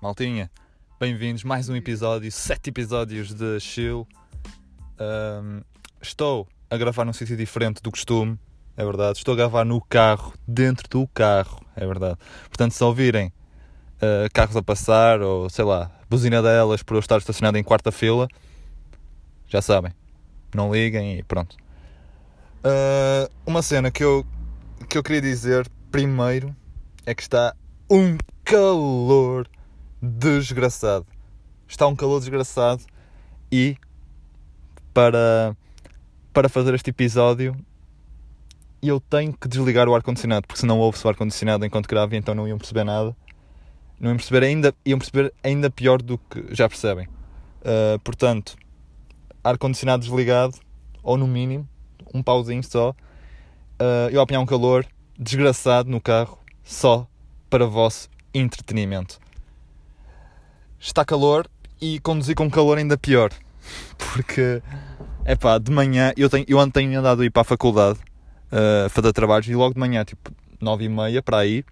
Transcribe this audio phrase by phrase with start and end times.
[0.00, 0.48] maltinha,
[1.00, 4.06] bem-vindos mais um episódio, sete episódios de Chill.
[5.00, 5.60] Um,
[6.00, 8.38] estou a gravar num sítio diferente do costume,
[8.76, 9.18] é verdade.
[9.18, 12.16] Estou a gravar no carro, dentro do carro, é verdade.
[12.44, 13.32] Portanto, se ouvirem
[13.96, 17.90] uh, carros a passar ou sei lá, buzina delas por eu estar estacionado em quarta
[17.90, 18.28] fila,
[19.48, 19.92] já sabem,
[20.54, 21.56] não liguem e pronto.
[22.58, 24.24] Uh, uma cena que eu,
[24.88, 26.54] que eu queria dizer primeiro
[27.04, 27.52] é que está
[27.90, 29.48] um calor
[30.00, 31.06] desgraçado.
[31.66, 32.82] Está um calor desgraçado
[33.50, 33.76] e
[34.94, 35.56] para,
[36.32, 37.54] para fazer este episódio
[38.80, 42.34] eu tenho que desligar o ar-condicionado, porque senão ouve-se o ar-condicionado enquanto gravo e então
[42.34, 43.14] não iam perceber nada.
[43.98, 47.06] Não iam perceber ainda, iam perceber ainda pior do que já percebem.
[47.06, 48.56] Uh, portanto,
[49.42, 50.54] ar-condicionado desligado,
[51.02, 51.68] ou no mínimo,
[52.14, 52.90] um pauzinho só.
[52.90, 54.86] Uh, eu apanhar um calor
[55.18, 57.08] desgraçado no carro, só
[57.50, 59.18] para vosso entretenimento
[60.80, 61.48] está calor
[61.80, 63.30] e conduzir com calor ainda pior.
[63.96, 64.62] Porque,
[65.24, 67.98] é pá, de manhã, eu, tenho, eu ontem andado a ir para a faculdade
[68.52, 71.64] uh, a fazer trabalhos e logo de manhã, tipo, nove e meia para aí.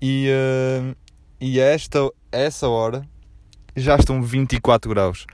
[0.00, 0.96] E, uh,
[1.40, 1.98] e esta,
[2.30, 3.02] essa hora
[3.76, 5.26] já estão 24 graus.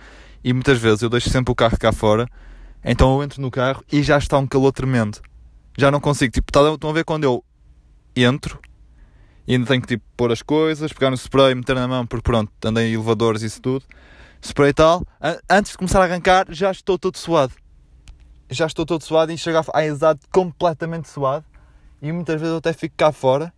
[0.43, 2.27] E muitas vezes eu deixo sempre o carro cá fora,
[2.85, 5.21] então eu entro no carro e já está um calor tremendo.
[5.77, 7.45] Já não consigo, tipo, tá, estão a ver quando eu
[8.17, 8.59] entro
[9.49, 12.23] e ainda tenho que tipo, pôr as coisas, pegar no spray, meter na mão, porque
[12.23, 13.83] pronto, andei em elevadores e isso tudo.
[14.43, 15.07] Spray e tal.
[15.49, 17.55] Antes de começar a arrancar, já estou todo suado.
[18.51, 21.47] Já estou todo suado e chego à exato completamente suado.
[22.03, 23.51] E muitas vezes eu até fico cá fora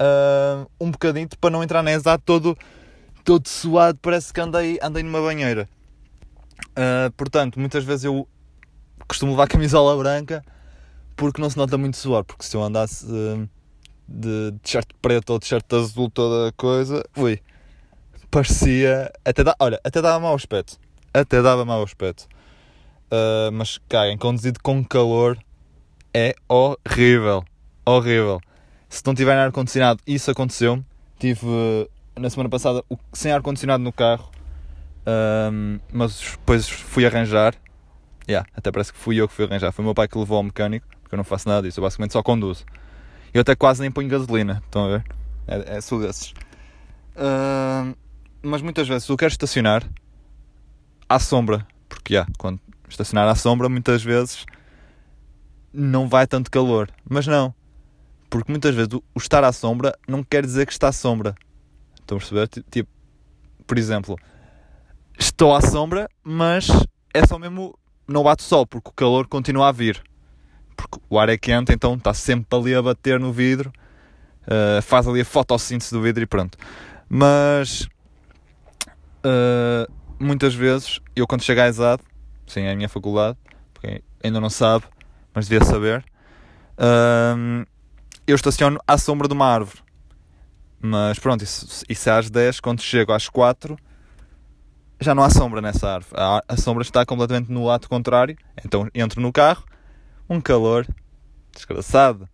[0.00, 2.56] uh, um bocadinho para não entrar na exato todo,
[3.22, 3.98] todo suado.
[4.00, 5.68] Parece que andei, andei numa banheira.
[6.70, 8.26] Uh, portanto, muias vezes eu
[9.06, 10.42] costumo levar camisola branca
[11.14, 12.24] porque não se nota muito suor.
[12.24, 13.04] Porque se eu andasse.
[13.04, 13.46] Uh,
[14.08, 17.40] de t-shirt preto ou t-shirt azul, toda a coisa, ui,
[18.30, 19.12] parecia.
[19.24, 20.78] Até dá, olha, até dava mau aspecto.
[21.12, 22.26] Até dava mau aspecto.
[23.10, 25.38] Uh, mas caem, conduzido com calor
[26.14, 27.44] é horrível.
[27.84, 28.40] Horrível.
[28.88, 30.84] Se não tiver ar-condicionado, isso aconteceu-me.
[31.18, 32.82] Tive na semana passada
[33.12, 34.30] sem ar-condicionado no carro,
[35.02, 37.54] uh, mas depois fui arranjar.
[38.28, 39.72] Yeah, até parece que fui eu que fui arranjar.
[39.72, 41.84] Foi o meu pai que levou ao mecânico, porque eu não faço nada disso, eu
[41.84, 42.64] basicamente só conduzo.
[43.32, 45.04] Eu até quase nem ponho gasolina, estão a ver?
[45.46, 46.30] É, é sou desses.
[47.16, 47.96] Uh,
[48.42, 49.84] mas muitas vezes, eu quero estacionar
[51.08, 54.46] à sombra, porque já, quando estacionar à sombra, muitas vezes
[55.72, 56.90] não vai tanto calor.
[57.08, 57.54] Mas não,
[58.30, 61.34] porque muitas vezes o, o estar à sombra não quer dizer que está à sombra.
[62.00, 62.48] Estão a perceber?
[62.70, 62.90] Tipo,
[63.66, 64.16] por exemplo,
[65.18, 66.68] estou à sombra, mas
[67.12, 70.02] é só mesmo não bate sol, porque o calor continua a vir
[70.78, 73.72] porque o ar é quente, então está sempre ali a bater no vidro,
[74.46, 76.56] uh, faz ali a fotossíntese do vidro e pronto.
[77.08, 77.88] Mas
[79.24, 82.00] uh, muitas vezes, eu quando chego à ESAD,
[82.46, 83.36] sim, é a minha faculdade,
[83.74, 84.84] porque ainda não sabe,
[85.34, 86.04] mas devia saber,
[86.78, 87.66] uh,
[88.24, 89.80] eu estaciono à sombra de uma árvore.
[90.80, 93.76] Mas pronto, isso, isso é às 10, quando chego às 4
[95.00, 96.20] já não há sombra nessa árvore.
[96.20, 98.36] A, a sombra está completamente no lado contrário.
[98.64, 99.64] Então entro no carro,
[100.28, 100.86] um calor
[101.52, 102.28] desgraçado.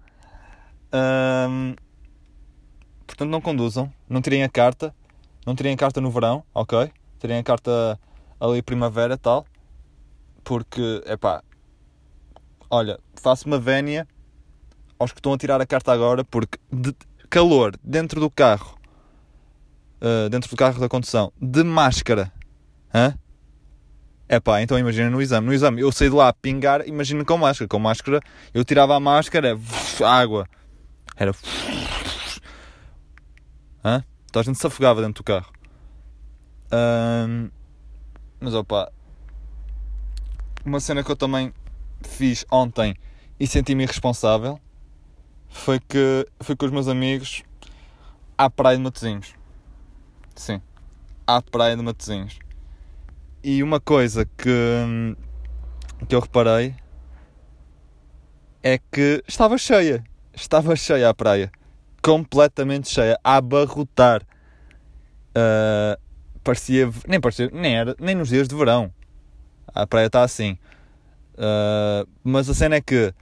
[3.07, 4.95] portanto, não conduzam, não tirem a carta,
[5.47, 6.91] não tirem a carta no verão, ok?
[7.19, 7.99] Tirem a carta
[8.41, 9.47] ali primavera tal,
[10.43, 11.43] porque, é pá,
[12.69, 14.07] olha, faço uma vénia
[14.99, 16.95] aos que estão a tirar a carta agora, porque de
[17.31, 18.79] calor dentro do carro,
[20.01, 22.33] uh, dentro do carro da condução, de máscara,
[22.95, 23.17] hã?
[24.29, 25.47] É pá, então imagina no exame.
[25.47, 27.69] No exame eu saí de lá a pingar, imagina com máscara.
[27.69, 28.21] Com máscara
[28.53, 29.59] eu tirava a máscara,
[30.03, 30.49] água.
[31.17, 31.33] Era.
[33.85, 34.03] Hã?
[34.25, 35.53] Então a gente se afogava dentro do carro.
[36.73, 37.51] Um,
[38.41, 38.91] mas opá.
[40.65, 41.53] Uma cena que eu também
[42.03, 42.97] fiz ontem
[43.39, 44.59] e senti-me irresponsável
[45.49, 47.43] foi que fui com os meus amigos
[48.37, 49.35] à praia de Matosinhos.
[50.35, 50.61] Sim,
[51.27, 52.39] à praia de Matosinhos.
[53.47, 54.49] E uma coisa que,
[56.09, 56.75] que eu reparei
[58.63, 60.03] é que estava cheia.
[60.33, 61.53] Estava cheia a praia.
[62.03, 63.21] Completamente cheia.
[63.23, 64.23] A abarrotar.
[65.37, 66.01] Uh,
[66.43, 66.91] parecia.
[67.07, 67.51] Nem parecia.
[67.53, 68.91] Nem, era, nem nos dias de verão.
[69.75, 70.57] A praia está assim.
[71.35, 73.13] Uh, mas a cena é que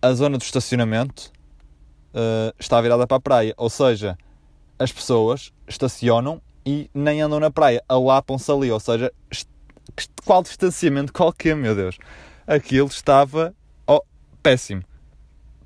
[0.00, 1.30] a zona do estacionamento
[2.14, 3.54] uh, está virada para a praia.
[3.58, 4.16] Ou seja,
[4.78, 9.10] as pessoas estacionam e nem andam na praia, alapam-se ali, ou seja,
[10.22, 11.96] qual distanciamento qualquer, meu Deus.
[12.46, 13.54] Aquilo estava
[13.86, 14.02] oh,
[14.42, 14.82] péssimo.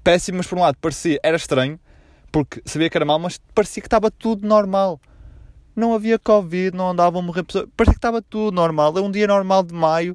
[0.05, 1.77] Péssimo, mas por um lado parecia, era estranho,
[2.31, 5.01] porque sabia que era mal, mas parecia que estava tudo normal.
[5.75, 7.67] não havia Covid, não andavam a morrer pessoas.
[7.77, 8.97] Parecia que estava tudo normal.
[8.97, 10.15] É um dia normal de maio,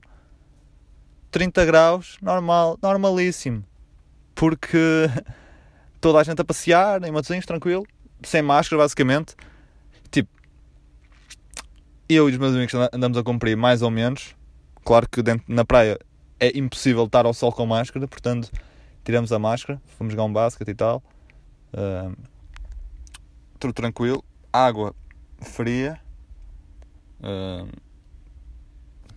[1.32, 3.62] 30 graus, normal, normalíssimo.
[4.34, 5.10] Porque
[6.00, 7.86] toda a gente a passear em Matosinhos, tranquilo,
[8.24, 9.36] sem máscara, basicamente.
[12.10, 14.34] Eu e os meus amigos andamos a cumprir mais ou menos.
[14.86, 16.00] Claro que dentro, na praia
[16.40, 18.50] é impossível estar ao sol com máscara, portanto,
[19.04, 21.04] tiramos a máscara, fomos jogar um basquete e tal.
[21.74, 22.16] Uh,
[23.60, 24.24] tudo tranquilo.
[24.54, 24.96] Água
[25.42, 26.00] fria.
[27.20, 27.68] Uh,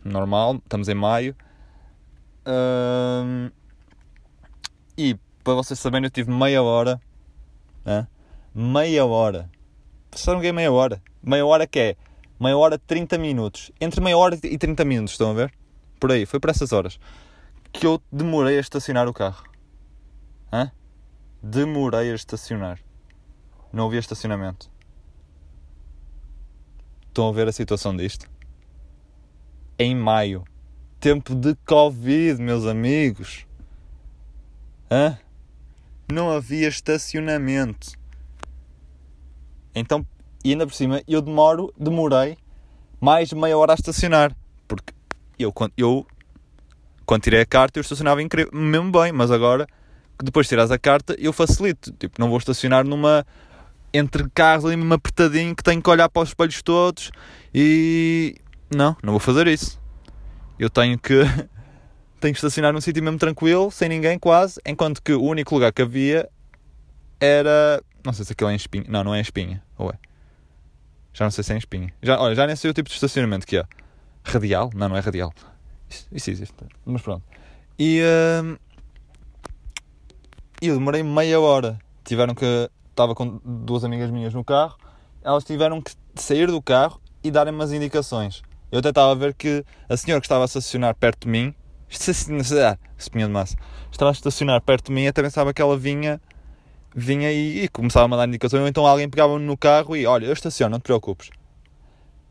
[0.04, 1.36] normal, estamos em maio.
[2.44, 3.52] Uh,
[4.98, 7.00] e para vocês saberem, eu tive meia hora.
[8.52, 9.48] Meia hora.
[10.10, 11.00] Passaram que meia hora.
[11.22, 11.96] Meia hora que é?
[12.40, 13.70] Meia hora 30 minutos.
[13.78, 15.52] Entre meia hora e 30 minutos, estão a ver?
[16.00, 16.98] Por aí, foi por essas horas.
[17.70, 19.44] Que eu demorei a estacionar o carro.
[20.50, 20.72] Hã?
[21.42, 22.80] Demorei a estacionar.
[23.70, 24.70] Não havia estacionamento.
[27.08, 28.26] Estão a ver a situação disto?
[29.78, 30.42] Em maio.
[30.98, 33.46] Tempo de Covid, meus amigos.
[34.90, 35.18] Hã?
[36.10, 37.90] Não havia estacionamento.
[39.74, 40.06] Então,
[40.44, 42.36] e ainda por cima, eu demoro, demorei
[43.00, 44.34] mais de meia hora a estacionar.
[44.66, 44.92] Porque
[45.38, 46.06] eu, eu
[47.10, 49.66] quando tirei a carta, eu estacionava incrível, mesmo bem, mas agora,
[50.22, 51.92] depois de tirares a carta, eu facilito.
[51.92, 53.26] Tipo, não vou estacionar numa.
[53.92, 57.10] entre carros ali, mesmo apertadinho, que tenho que olhar para os espelhos todos
[57.52, 58.36] e.
[58.72, 59.80] Não, não vou fazer isso.
[60.56, 61.14] Eu tenho que.
[62.20, 65.72] tenho que estacionar num sítio mesmo tranquilo, sem ninguém quase, enquanto que o único lugar
[65.72, 66.28] que havia
[67.18, 67.82] era.
[68.04, 68.84] Não sei se aquilo é em espinha.
[68.88, 69.60] Não, não é em espinha.
[69.76, 69.98] Ou é?
[71.12, 71.92] Já não sei se é em espinha.
[72.02, 73.64] Já, olha, já nem sei o tipo de estacionamento que é.
[74.24, 74.70] Radial?
[74.74, 75.32] Não, não é radial.
[75.88, 76.54] Isso, isso existe.
[76.84, 77.22] Mas pronto.
[77.78, 78.58] E uh,
[80.60, 81.78] eu demorei meia hora.
[82.04, 82.70] Tiveram que.
[82.90, 84.76] Estava com duas amigas minhas no carro.
[85.22, 88.42] Elas tiveram que sair do carro e darem umas indicações.
[88.70, 91.54] Eu até estava a ver que a senhora que estava a estacionar perto de mim.
[91.88, 93.56] Espinha de massa.
[93.90, 96.20] Estava a estacionar perto de mim até pensava que ela vinha
[96.94, 100.26] vinha e, e começava a mandar indicações, ou então alguém pegava no carro e olha,
[100.26, 101.30] eu estaciono, não te preocupes.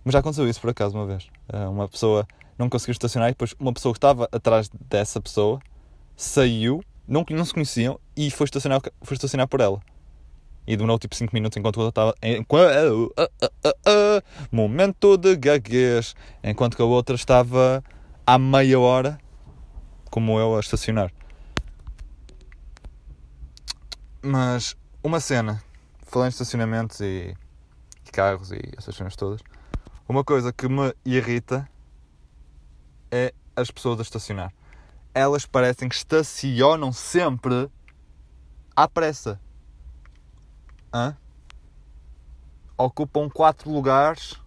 [0.03, 1.27] Mas já aconteceu isso por acaso uma vez.
[1.51, 2.27] Eh, uma pessoa
[2.57, 5.59] não conseguiu estacionar e depois uma pessoa que estava atrás dessa pessoa
[6.15, 9.81] saiu, não, não se conheciam e foi estacionar, foi estacionar por ela.
[10.67, 12.13] E demorou tipo 5 minutos enquanto ela estava.
[12.23, 16.15] Uh, uh, uh, momento de gaguez.
[16.43, 17.83] Enquanto que a outra estava
[18.25, 19.17] há meia hora,
[20.11, 21.11] como eu, a estacionar.
[24.21, 25.63] Mas uma cena,
[26.03, 27.35] falando em estacionamentos e,
[28.05, 29.41] e carros e essas cenas todas,
[30.07, 31.69] uma coisa que me irrita
[33.09, 34.53] é as pessoas a estacionar.
[35.13, 37.69] Elas parecem que estacionam sempre
[38.75, 39.39] à pressa.
[40.93, 41.15] Hã?
[42.77, 44.39] Ocupam quatro lugares.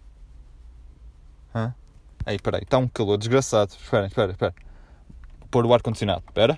[1.53, 1.73] Hã?
[2.25, 3.73] Aí, peraí, está um calor desgraçado.
[3.73, 4.55] Espera, espera, espera.
[5.49, 6.23] Pôr o ar-condicionado.
[6.27, 6.57] Espera.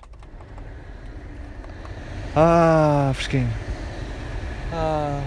[2.38, 3.50] Ah, fresquinho.
[4.70, 5.22] Ah.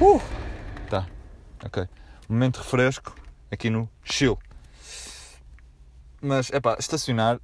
[0.00, 0.22] Uh!
[0.88, 1.04] Tá,
[1.64, 1.88] ok.
[2.28, 3.16] Momento de refresco
[3.50, 4.38] aqui no chill.
[6.22, 7.40] Mas, é pá, estacionar.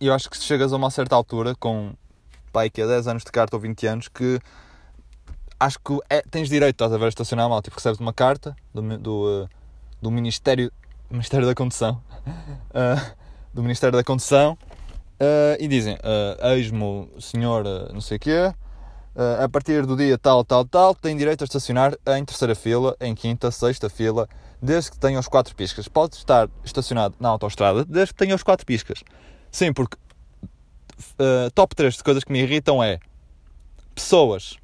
[0.00, 1.94] Eu acho que se chegas a uma certa altura, com
[2.52, 4.40] pai que é 10 anos de carta ou 20 anos, que
[5.60, 7.62] acho que é, tens direito, estás a ver, a estacionar mal.
[7.62, 9.48] Tipo, recebes uma carta do, do, uh,
[10.02, 10.72] do Ministério,
[11.08, 12.02] Ministério da Condução.
[12.26, 13.18] Uh,
[13.54, 14.58] do Ministério da Condução
[15.20, 18.54] Uh, e dizem, uh, eis-me senhor uh, não sei o quê,
[19.16, 22.96] uh, a partir do dia tal, tal, tal, tem direito a estacionar em terceira fila,
[23.00, 24.28] em quinta, sexta fila,
[24.62, 25.88] desde que tenha os quatro piscas.
[25.88, 29.02] Pode estar estacionado na autostrada, desde que tenha os quatro piscas.
[29.50, 29.96] Sim, porque
[31.54, 32.98] top 3 de coisas que me irritam é
[33.94, 34.56] pessoas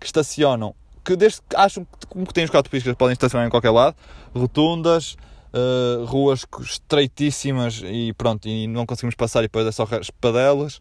[0.00, 0.74] que estacionam,
[1.04, 3.96] que desde que acham que que têm os quatro piscas podem estacionar em qualquer lado,
[4.34, 5.16] rotundas,
[5.56, 10.80] uh, ruas estreitíssimas e pronto, e não conseguimos passar e depois é só espadelas.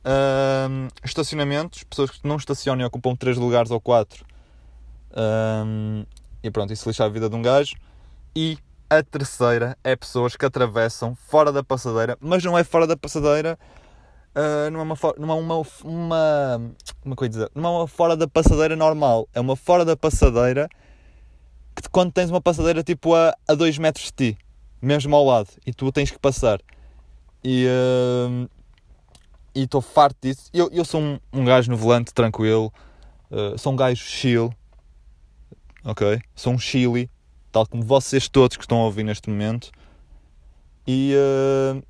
[0.00, 4.24] Uh, estacionamentos, pessoas que não estacionam e ocupam 3 lugares ou 4.
[5.10, 6.06] Uh,
[6.42, 7.76] e pronto, isso lixa a vida de um gajo.
[8.34, 12.96] E a terceira é pessoas que atravessam fora da passadeira, mas não é fora da
[12.96, 13.58] passadeira,
[14.34, 16.72] uh, não é uma, não é uma, uma,
[17.04, 20.68] uma coisa, não é uma fora da passadeira normal, é uma fora da passadeira
[21.80, 24.38] que quando tens uma passadeira tipo a, a 2 metros de ti,
[24.80, 26.60] mesmo ao lado, e tu tens que passar.
[27.42, 28.48] E uh,
[29.54, 30.50] estou farto disso.
[30.52, 32.72] Eu, eu sou um, um gajo no volante, tranquilo.
[33.30, 34.52] Uh, sou um gajo chill.
[35.84, 36.20] Ok?
[36.34, 37.10] Sou um chili,
[37.50, 39.70] tal como vocês todos que estão a ouvir neste momento.
[40.86, 41.82] E uh,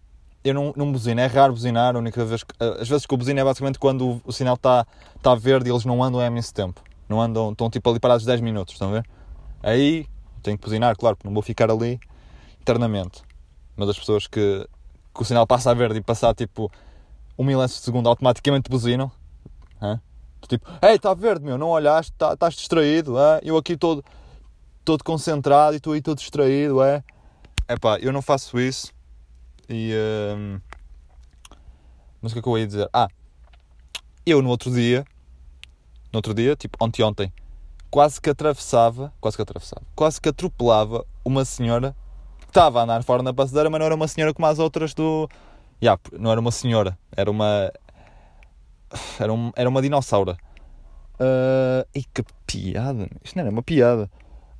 [0.44, 1.96] eu não, não buzino, é raro buzinar.
[1.96, 4.32] A única vez que, uh, as vezes que eu buzino é basicamente quando o, o
[4.32, 4.86] sinal está
[5.20, 6.82] tá verde e eles não andam há imenso tempo.
[7.08, 9.06] Não andam, estão tipo ali parados 10 minutos, estão a ver?
[9.62, 10.06] Aí
[10.42, 12.00] tenho que buzinar, claro, porque não vou ficar ali
[12.60, 13.22] eternamente.
[13.76, 14.66] Uma das pessoas que,
[15.14, 16.70] que o sinal passa a verde e passar tipo
[17.38, 19.10] um milésimo de segundo automaticamente buzinam.
[19.80, 20.00] Hã?
[20.48, 24.04] Tipo, ei, está verde, meu, não olhaste, tá, estás distraído, eu aqui todo,
[24.84, 27.04] todo concentrado e tu aí todo distraído, é?
[27.68, 28.92] Epá, eu não faço isso
[29.68, 29.94] e.
[30.36, 30.60] Hum...
[32.20, 32.90] Mas o que é que eu ia dizer?
[32.92, 33.08] Ah,
[34.26, 35.04] eu no outro dia,
[36.12, 37.32] no outro dia, tipo ontem ontem,
[37.90, 41.94] quase que atravessava, quase que atravessava, quase que atropelava uma senhora
[42.38, 44.94] que estava a andar fora na passadeira, mas não era uma senhora como as outras
[44.94, 45.28] do.
[45.82, 47.72] Yeah, não era uma senhora, era uma.
[49.18, 50.36] Era, um, era uma dinossauro.
[51.14, 53.08] Uh, e que piada!
[53.22, 54.10] Isto não era uma piada.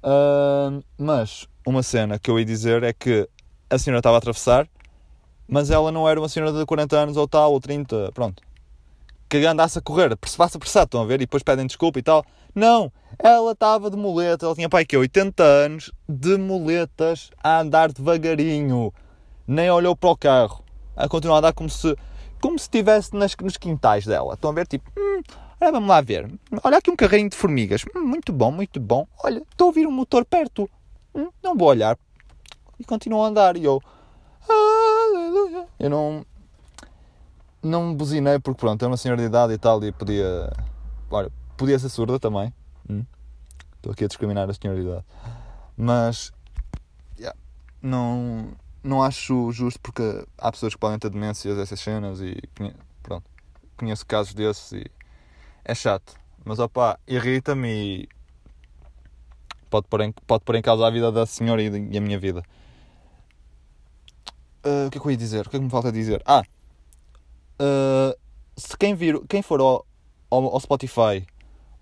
[0.03, 3.29] Uh, mas uma cena que eu ia dizer é que
[3.69, 4.69] a senhora estava a atravessar,
[5.49, 8.43] mas ela não era uma senhora de 40 anos ou tal, ou 30, pronto.
[9.31, 11.15] Que andasse a correr, se-se apressar, estão a ver?
[11.15, 12.25] E depois pedem desculpa e tal.
[12.53, 17.93] Não, ela estava de muleta, ela tinha pai que 80 anos, de muletas, a andar
[17.93, 18.93] devagarinho.
[19.47, 20.65] Nem olhou para o carro.
[20.97, 21.97] A continuar a andar como se
[22.41, 24.35] como se estivesse nas, nos quintais dela.
[24.35, 25.23] Estão a ver, tipo, hum,
[25.61, 26.29] olha, vamos lá ver.
[26.65, 27.85] Olha aqui um carrinho de formigas.
[27.95, 29.07] Hum, muito bom, muito bom.
[29.23, 30.69] Olha, estou a ouvir um motor perto.
[31.15, 31.97] Hum, não vou olhar.
[32.81, 33.57] E continuo a andar.
[33.57, 33.81] E eu,
[34.49, 35.67] aleluia.
[35.79, 36.27] Eu não,
[37.63, 39.83] não buzinei porque, pronto, é uma senhora de idade e tal.
[39.85, 40.53] E podia,
[41.11, 42.53] olha, podia ser surda também.
[42.89, 43.05] Hum?
[43.77, 45.05] Estou aqui a discriminar a senhora de idade.
[45.77, 46.33] Mas,
[47.19, 47.37] yeah,
[47.83, 48.53] não
[48.83, 50.03] não acho justo porque
[50.39, 52.37] há pessoas que podem ter demências essas cenas e
[53.03, 53.25] pronto,
[53.77, 54.87] conheço casos desses e
[55.65, 56.15] é chato.
[56.45, 58.09] Mas opá, irrita-me e
[59.69, 62.43] pode pôr, em, pode pôr em causa a vida da senhora e, a minha vida.
[64.65, 65.47] Uh, o que é que eu ia dizer?
[65.47, 66.23] O que é que me falta dizer?
[66.27, 66.43] Ah!
[68.57, 69.87] Se quem, vir, quem for ao,
[70.31, 71.27] ao, ao Spotify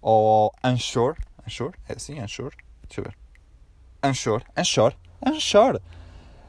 [0.01, 1.17] ou ao Anchor,
[1.47, 1.73] Anchor?
[1.89, 2.53] É assim, Anchor?
[2.87, 3.17] Deixa eu ver.
[4.03, 4.95] Anchor, Anchor,
[5.25, 5.81] Anchor.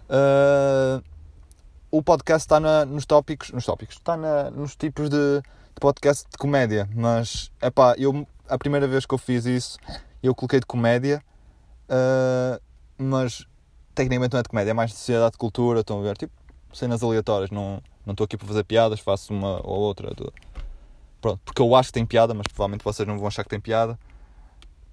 [0.09, 1.03] Uh,
[1.91, 6.27] o podcast está na, nos tópicos, nos tópicos, está na, nos tipos de, de, podcast
[6.29, 9.77] de comédia, mas é pá, eu a primeira vez que eu fiz isso,
[10.21, 11.23] eu coloquei de comédia,
[11.89, 12.61] uh,
[12.97, 13.47] mas
[13.95, 16.33] tecnicamente não é de comédia, é mais de sociedade de cultura, estão a ver, tipo
[16.73, 20.13] cenas aleatórias, não estou aqui para fazer piadas, faço uma ou outra,
[21.21, 23.59] pronto, porque eu acho que tem piada, mas provavelmente vocês não vão achar que tem
[23.59, 23.97] piada,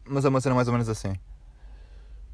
[0.05, 1.13] mas é uma cena mais ou menos assim.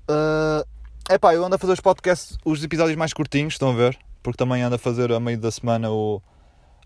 [0.08, 0.66] Uh,
[1.08, 3.98] é pá, eu ando a fazer os podcasts, os episódios mais curtinhos, estão a ver?
[4.22, 6.22] Porque também ando a fazer a meio da semana o.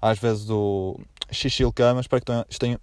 [0.00, 0.98] Às vezes o
[1.30, 2.00] Xixil Cama.
[2.00, 2.78] Espero que tenham.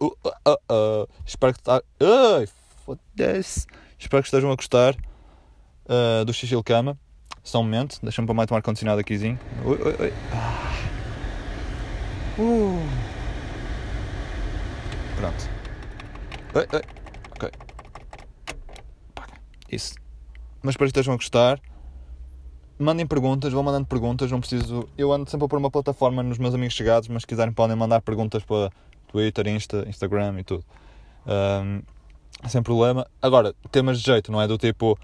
[0.00, 1.60] Uh, uh, uh, espero que.
[1.68, 2.48] Ai,
[2.84, 3.66] foda-se.
[3.98, 6.98] Espero que estejam a gostar uh, do Xixil Cama.
[7.44, 9.14] Só um momento, deixa-me para mais tomar condicionado aqui.
[9.14, 10.12] Oi, oi, oi.
[10.32, 10.72] Ah.
[12.38, 12.88] Uh.
[15.16, 15.50] Pronto.
[16.54, 16.82] Oi, oi.
[17.36, 17.50] Ok.
[19.70, 19.94] Isso
[20.64, 21.60] mas espero que estejam a gostar.
[22.78, 24.88] Mandem perguntas, vão mandando perguntas, não preciso.
[24.96, 27.76] Eu ando sempre a pôr uma plataforma nos meus amigos chegados, mas se quiserem podem
[27.76, 28.72] mandar perguntas para
[29.06, 30.64] Twitter, Insta, Instagram e tudo.
[31.26, 31.82] Um,
[32.48, 33.06] sem problema.
[33.20, 34.98] Agora, temas de jeito, não é do tipo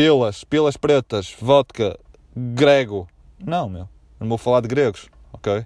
[0.00, 2.00] pelas, pelas pretas, vodka,
[2.34, 3.06] grego.
[3.38, 3.86] Não, meu.
[4.18, 5.62] Não vou falar de gregos, ok?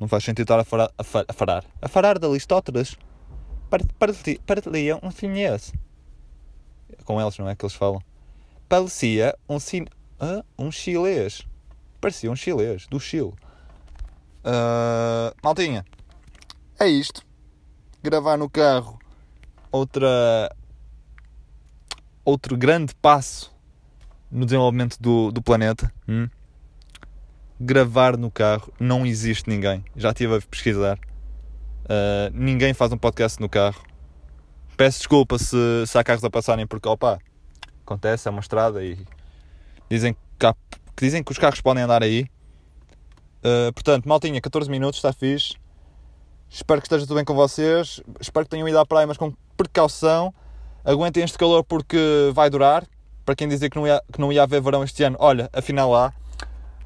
[0.00, 2.96] Não faz sentido estar a falar, a, a falar, a falar de Aristóteles.
[4.46, 5.70] Partilham um chinês
[7.04, 7.54] com eles, não é?
[7.54, 8.00] Que eles falam.
[8.66, 9.84] Parecia um, cin...
[10.18, 11.46] ah, um chilês.
[12.00, 13.34] Parecia um chilês, do Chile.
[14.42, 15.84] Uh, maltinha,
[16.78, 17.22] é isto.
[18.02, 18.98] Gravar no carro.
[19.70, 20.08] Outra.
[22.30, 23.52] Outro grande passo
[24.30, 25.92] no desenvolvimento do, do planeta.
[26.08, 26.28] Hum?
[27.60, 28.72] Gravar no carro.
[28.78, 29.84] Não existe ninguém.
[29.96, 30.96] Já estive a pesquisar.
[31.86, 33.82] Uh, ninguém faz um podcast no carro.
[34.76, 35.56] Peço desculpa se,
[35.88, 37.18] se há carros a passarem, porque opa,
[37.82, 38.96] acontece, é uma estrada e
[39.90, 42.26] dizem que, há, que dizem que os carros podem andar aí.
[43.40, 45.56] Uh, portanto, maltinha, 14 minutos, está fixe.
[46.48, 48.00] Espero que esteja tudo bem com vocês.
[48.20, 50.32] Espero que tenham ido à praia, mas com precaução.
[50.84, 52.84] Aguentem este calor porque vai durar.
[53.24, 55.90] Para quem dizia que não ia, que não ia haver verão este ano, olha, afinal
[55.90, 56.12] lá.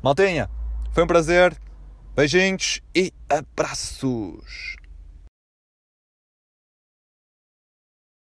[0.02, 0.50] Maltinha,
[0.92, 1.56] foi um prazer.
[2.14, 4.76] Beijinhos e abraços.